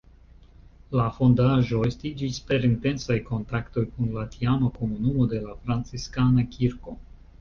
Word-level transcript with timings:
La 0.99 1.03
fondaĵo 1.17 1.81
estiĝis 1.89 2.39
per 2.51 2.65
intensaj 2.69 3.17
kontaktoj 3.27 3.83
kun 3.91 4.09
la 4.17 4.25
tiama 4.37 4.71
komunumo 4.79 5.29
de 5.35 5.43
la 5.45 5.55
Franciskana 5.67 6.47
kirko. 6.57 6.97